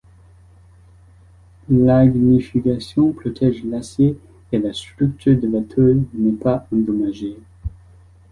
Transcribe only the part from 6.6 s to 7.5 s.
endommagée.